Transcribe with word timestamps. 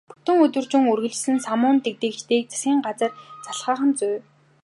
Бүтэн 0.09 0.37
өдөржин 0.45 0.83
үргэлжилсэн 0.91 1.37
самуун 1.47 1.77
дэгдээгчдийг 1.83 2.45
засгийн 2.51 2.79
газар 2.85 3.11
залхаах 3.45 3.81
нь 3.87 3.95
зүй. 3.99 4.15